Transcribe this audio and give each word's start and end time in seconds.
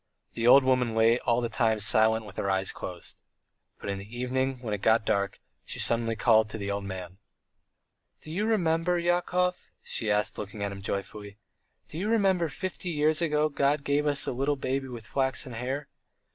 The 0.33 0.47
old 0.47 0.63
woman 0.63 0.95
lay 0.95 1.19
all 1.19 1.41
the 1.41 1.47
time 1.47 1.79
silent 1.79 2.25
with 2.25 2.37
her 2.37 2.49
eyes 2.49 2.71
closed. 2.71 3.21
But 3.79 3.91
in 3.91 3.99
the 3.99 4.17
evening, 4.19 4.57
when 4.61 4.73
it 4.73 4.81
got 4.81 5.05
dark, 5.05 5.39
she 5.63 5.77
suddenly 5.77 6.15
called 6.15 6.49
the 6.49 6.71
old 6.71 6.85
man. 6.85 7.19
"Do 8.21 8.31
you 8.31 8.47
remember, 8.47 8.97
Yakov," 8.97 9.69
she 9.83 10.09
asked, 10.09 10.39
looking 10.39 10.63
at 10.63 10.71
him 10.71 10.81
joyfully. 10.81 11.37
"Do 11.87 11.99
you 11.99 12.09
remember 12.09 12.49
fifty 12.49 12.89
years 12.89 13.21
ago 13.21 13.47
God 13.47 13.83
gave 13.83 14.07
us 14.07 14.25
a 14.25 14.31
little 14.31 14.55
baby 14.55 14.87
with 14.87 15.05
flaxen 15.05 15.53
hair? 15.53 15.87